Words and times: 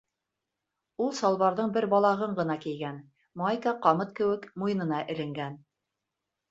Ул 1.07 1.11
салбарҙың 1.17 1.75
бер 1.75 1.87
балағын 1.93 2.35
ғына 2.41 2.57
кейгән, 2.65 2.99
майка, 3.45 3.75
ҡамыт 3.87 4.19
кеүек, 4.23 4.53
муйынына 4.63 5.05
эленгән. 5.17 5.63